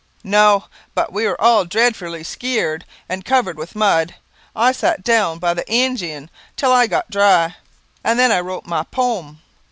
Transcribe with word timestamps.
"No, 0.23 0.63
but 0.95 1.13
we 1.13 1.27
were 1.27 1.39
all 1.39 1.63
dreadfully 1.63 2.23
sceared 2.23 2.85
and 3.07 3.23
covered 3.23 3.55
with 3.55 3.75
mud. 3.75 4.15
I 4.55 4.71
sat 4.71 5.03
down 5.03 5.37
by 5.37 5.53
the 5.53 5.69
en 5.69 5.95
gine 5.95 6.29
till 6.55 6.71
I 6.71 6.87
got 6.87 7.11
dry, 7.11 7.57
and 8.03 8.17
then 8.17 8.31
I 8.31 8.39
wrote 8.39 8.65
my 8.65 8.81
pome. 8.81 9.43